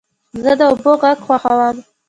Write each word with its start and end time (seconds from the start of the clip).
زه 0.43 0.51
د 0.59 0.61
اوبو 0.69 0.91
غږ 1.01 1.17
خوښوم. 1.25 1.77